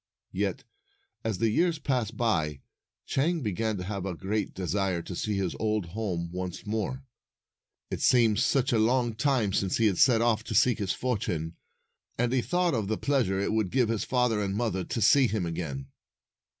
[0.31, 0.63] Yet,
[1.23, 2.61] as the years passed by,
[3.05, 7.03] Chang began to have a great desire to see his old home once more.
[7.91, 11.55] It seemed such a long time since he had set off to seek his fortune,
[12.17, 15.27] and he thought of the pleasure it would give his father and mother to see
[15.27, 15.85] him again.